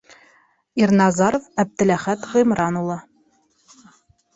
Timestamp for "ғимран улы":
2.35-3.01